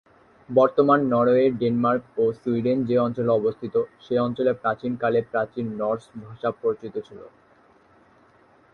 [0.49, 6.95] বর্তমান Norway, Denmark ও Sweden যে অঞ্চলে অবস্থিত, সে অঞ্চলে প্রাচীনকালে প্রাচীন নর্স ভাষা প্রচলিত
[7.07, 7.19] ছিল।